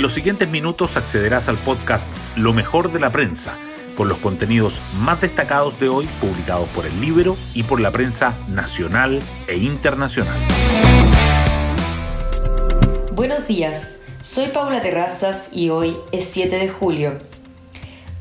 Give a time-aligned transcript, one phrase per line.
[0.00, 3.58] En los siguientes minutos accederás al podcast Lo mejor de la prensa,
[3.98, 8.34] con los contenidos más destacados de hoy publicados por el libro y por la prensa
[8.48, 10.38] nacional e internacional.
[13.12, 17.18] Buenos días, soy Paula Terrazas y hoy es 7 de julio.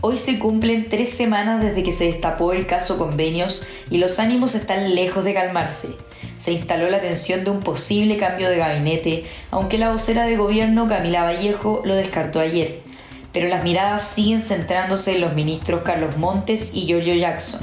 [0.02, 4.54] Hoy se cumplen tres semanas desde que se destapó el caso convenios y los ánimos
[4.54, 5.96] están lejos de calmarse.
[6.40, 10.88] Se instaló la tensión de un posible cambio de gabinete, aunque la vocera de gobierno
[10.88, 12.80] Camila Vallejo lo descartó ayer.
[13.32, 17.62] Pero las miradas siguen centrándose en los ministros Carlos Montes y Giorgio Jackson.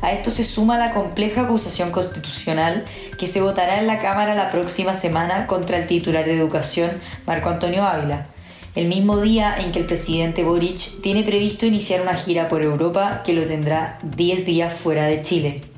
[0.00, 2.84] A esto se suma la compleja acusación constitucional
[3.18, 7.50] que se votará en la Cámara la próxima semana contra el titular de Educación, Marco
[7.50, 8.28] Antonio Ávila
[8.74, 13.22] el mismo día en que el presidente Boric tiene previsto iniciar una gira por Europa
[13.24, 15.73] que lo tendrá 10 días fuera de Chile.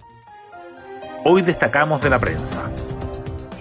[1.28, 2.70] Hoy destacamos de la prensa.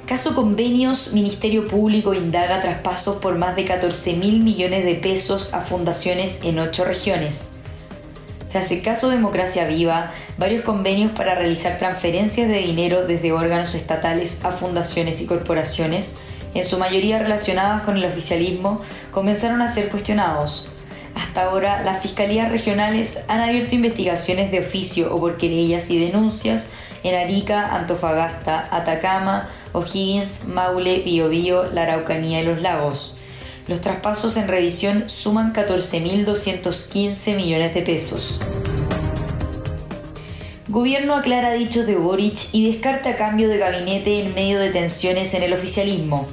[0.05, 5.61] Caso Convenios, Ministerio Público indaga traspasos por más de 14 mil millones de pesos a
[5.61, 7.53] fundaciones en ocho regiones.
[8.51, 14.45] Tras el caso Democracia Viva, varios convenios para realizar transferencias de dinero desde órganos estatales
[14.45, 16.17] a fundaciones y corporaciones
[16.53, 18.79] en su mayoría relacionadas con el oficialismo,
[19.09, 20.69] comenzaron a ser cuestionados.
[21.15, 26.73] Hasta ahora, las fiscalías regionales han abierto investigaciones de oficio o por querellas y denuncias
[27.05, 33.15] en Arica, Antofagasta, Atacama, O'Higgins, Maule, Biobío, la Araucanía y los Lagos.
[33.67, 38.39] Los traspasos en revisión suman 14.215 millones de pesos.
[40.67, 45.43] Gobierno aclara dichos de Boric y descarta cambio de gabinete en medio de tensiones en
[45.43, 46.27] el oficialismo.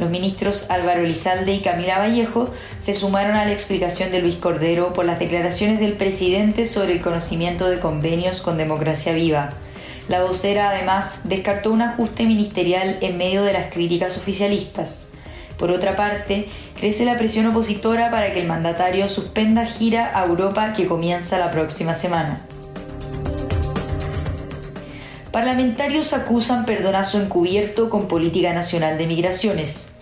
[0.00, 2.50] Los ministros Álvaro Elizalde y Camila Vallejo
[2.80, 7.00] se sumaron a la explicación de Luis Cordero por las declaraciones del presidente sobre el
[7.00, 9.54] conocimiento de convenios con Democracia Viva.
[10.08, 15.08] La vocera además descartó un ajuste ministerial en medio de las críticas oficialistas.
[15.58, 16.48] Por otra parte,
[16.78, 21.50] crece la presión opositora para que el mandatario suspenda gira a Europa que comienza la
[21.50, 22.46] próxima semana.
[25.30, 29.94] Parlamentarios acusan perdonazo encubierto con política nacional de migraciones.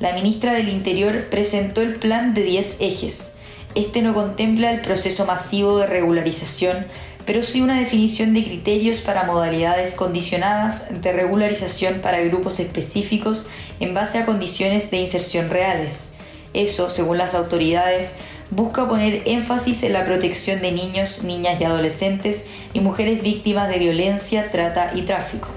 [0.00, 3.33] La ministra del Interior presentó el plan de 10 ejes.
[3.74, 6.86] Este no contempla el proceso masivo de regularización,
[7.26, 13.48] pero sí una definición de criterios para modalidades condicionadas de regularización para grupos específicos
[13.80, 16.12] en base a condiciones de inserción reales.
[16.52, 18.18] Eso, según las autoridades,
[18.50, 23.78] busca poner énfasis en la protección de niños, niñas y adolescentes y mujeres víctimas de
[23.80, 25.48] violencia, trata y tráfico.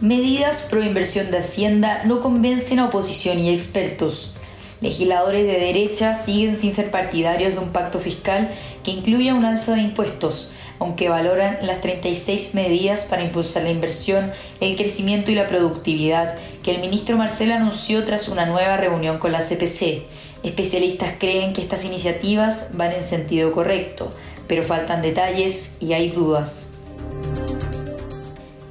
[0.00, 4.32] Medidas pro inversión de Hacienda no convencen a oposición y expertos.
[4.80, 8.50] Legisladores de derecha siguen sin ser partidarios de un pacto fiscal
[8.82, 14.32] que incluya un alza de impuestos, aunque valoran las 36 medidas para impulsar la inversión,
[14.60, 19.32] el crecimiento y la productividad que el ministro Marcel anunció tras una nueva reunión con
[19.32, 20.04] la CPC.
[20.42, 24.10] Especialistas creen que estas iniciativas van en sentido correcto,
[24.48, 26.70] pero faltan detalles y hay dudas.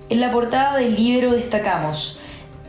[0.10, 2.19] En la portada del libro destacamos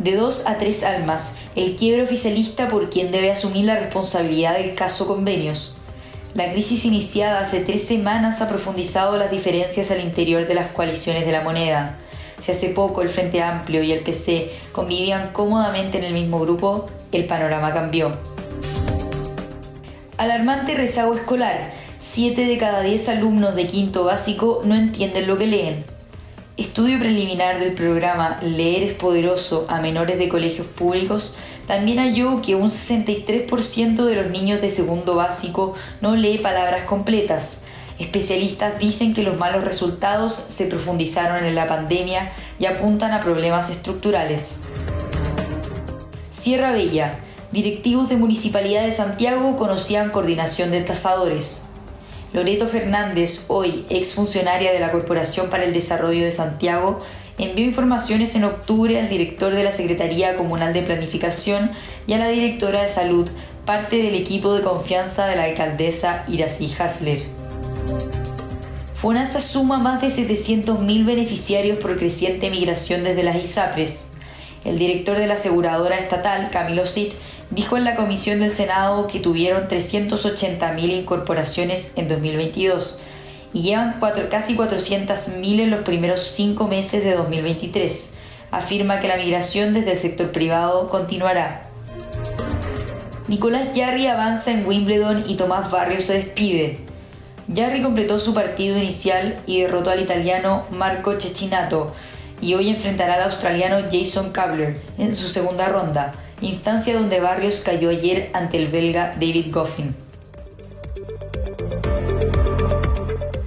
[0.00, 4.75] de dos a tres almas, el quiebre oficialista por quien debe asumir la responsabilidad del
[4.75, 5.77] caso convenios.
[6.34, 11.27] La crisis iniciada hace tres semanas ha profundizado las diferencias al interior de las coaliciones
[11.27, 11.99] de la moneda.
[12.41, 16.87] Si hace poco el Frente Amplio y el PC convivían cómodamente en el mismo grupo,
[17.12, 18.12] el panorama cambió.
[20.17, 21.72] Alarmante rezago escolar.
[22.00, 26.00] Siete de cada diez alumnos de quinto básico no entienden lo que leen.
[26.60, 32.54] Estudio preliminar del programa Leer es Poderoso a menores de colegios públicos también halló que
[32.54, 35.72] un 63% de los niños de segundo básico
[36.03, 37.65] no lee palabras completas.
[37.99, 43.70] Especialistas dicen que los malos resultados se profundizaron en la pandemia y apuntan a problemas
[43.70, 44.65] estructurales.
[46.31, 47.20] Sierra Bella.
[47.53, 51.69] Directivos de Municipalidad de Santiago conocían coordinación de tasadores.
[52.32, 57.00] Loreto Fernández, hoy exfuncionaria de la Corporación para el Desarrollo de Santiago,
[57.38, 61.72] envió informaciones en octubre al director de la Secretaría Comunal de Planificación
[62.06, 63.28] y a la directora de Salud,
[63.66, 67.20] parte del equipo de confianza de la alcaldesa Iracy Hasler.
[68.94, 74.12] FONASA suma más de 700.000 beneficiarios por creciente migración desde las ISAPRES.
[74.64, 77.12] El director de la aseguradora estatal, Camilo Cid,
[77.50, 83.00] dijo en la comisión del Senado que tuvieron 380.000 incorporaciones en 2022
[83.52, 84.00] y llevan
[84.31, 88.14] casi 400.000 en los primeros cinco meses de 2023.
[88.52, 91.69] Afirma que la migración desde el sector privado continuará.
[93.29, 96.79] Nicolás Yarri avanza en Wimbledon y Tomás Barrio se despide.
[97.49, 101.93] Yarri completó su partido inicial y derrotó al italiano Marco Cecchinato
[102.41, 106.14] y hoy enfrentará al australiano Jason Kabler en su segunda ronda.
[106.40, 109.94] Instancia donde Barrios cayó ayer ante el belga David Goffin.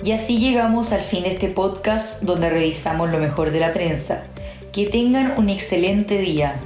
[0.03, 4.25] Y así llegamos al fin de este podcast donde revisamos lo mejor de la prensa.
[4.73, 6.59] Que tengan un excelente día.